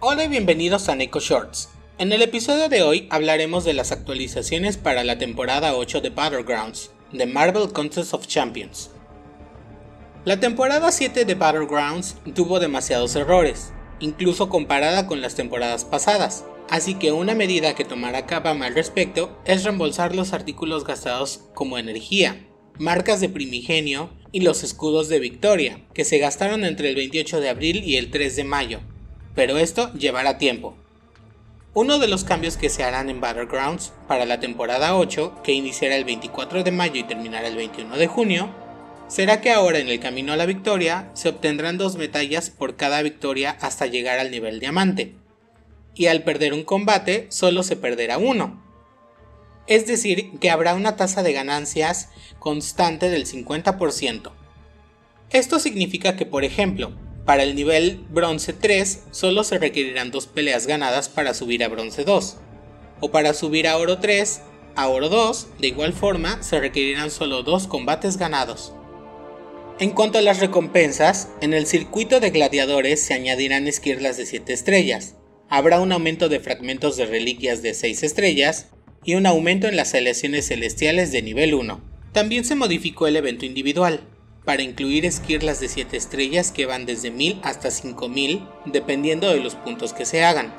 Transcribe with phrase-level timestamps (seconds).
[0.00, 1.70] Hola y bienvenidos a Neko Shorts.
[1.98, 6.92] En el episodio de hoy hablaremos de las actualizaciones para la temporada 8 de Battlegrounds,
[7.10, 8.92] de Marvel Contest of Champions.
[10.24, 16.94] La temporada 7 de Battlegrounds tuvo demasiados errores, incluso comparada con las temporadas pasadas, así
[16.94, 22.46] que una medida que tomará Capcom al respecto es reembolsar los artículos gastados como energía,
[22.78, 27.48] marcas de primigenio y los escudos de victoria, que se gastaron entre el 28 de
[27.48, 28.80] abril y el 3 de mayo,
[29.38, 30.74] pero esto llevará tiempo.
[31.72, 35.94] Uno de los cambios que se harán en Battlegrounds para la temporada 8, que iniciará
[35.94, 38.50] el 24 de mayo y terminará el 21 de junio,
[39.06, 43.00] será que ahora en el camino a la victoria se obtendrán dos medallas por cada
[43.00, 45.14] victoria hasta llegar al nivel diamante,
[45.94, 48.60] y al perder un combate solo se perderá uno.
[49.68, 52.08] Es decir, que habrá una tasa de ganancias
[52.40, 54.32] constante del 50%.
[55.30, 56.92] Esto significa que, por ejemplo,
[57.28, 62.04] para el nivel bronce 3 solo se requerirán dos peleas ganadas para subir a bronce
[62.04, 62.38] 2,
[63.00, 64.40] o para subir a oro 3
[64.74, 68.72] a oro 2, de igual forma se requerirán solo dos combates ganados.
[69.78, 74.50] En cuanto a las recompensas, en el circuito de gladiadores se añadirán esquirlas de 7
[74.54, 75.16] estrellas,
[75.50, 78.68] habrá un aumento de fragmentos de reliquias de 6 estrellas
[79.04, 81.78] y un aumento en las selecciones celestiales de nivel 1.
[82.12, 84.00] También se modificó el evento individual,
[84.48, 89.54] para incluir esquirlas de 7 estrellas que van desde 1000 hasta 5000 dependiendo de los
[89.54, 90.54] puntos que se hagan.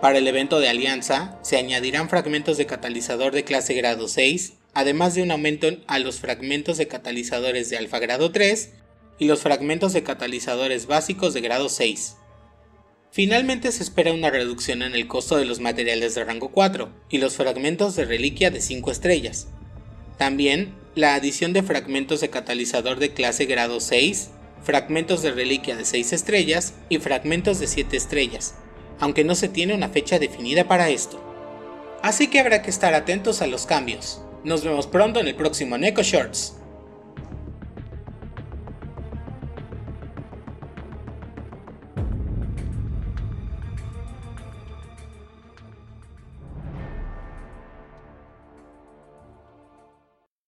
[0.00, 5.16] Para el evento de alianza se añadirán fragmentos de catalizador de clase grado 6 además
[5.16, 8.74] de un aumento a los fragmentos de catalizadores de alfa grado 3
[9.18, 12.14] y los fragmentos de catalizadores básicos de grado 6.
[13.10, 17.18] Finalmente se espera una reducción en el costo de los materiales de rango 4 y
[17.18, 19.48] los fragmentos de reliquia de 5 estrellas.
[20.16, 24.30] También la adición de fragmentos de catalizador de clase grado 6,
[24.64, 28.54] fragmentos de reliquia de 6 estrellas y fragmentos de 7 estrellas,
[28.98, 31.22] aunque no se tiene una fecha definida para esto.
[32.02, 34.22] Así que habrá que estar atentos a los cambios.
[34.42, 36.55] Nos vemos pronto en el próximo Neko Shorts.